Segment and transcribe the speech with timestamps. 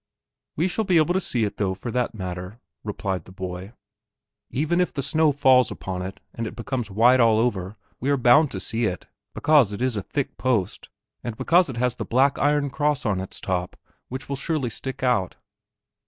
[0.55, 3.73] "We shall be able to see it though, for that matter," replied the boy;
[4.49, 8.17] "even if the snow falls upon it and it becomes white all over we are
[8.17, 10.89] bound to see it, because it is a thick post,
[11.23, 13.77] and because it has the black iron cross on its top
[14.09, 15.35] which will surely stick out."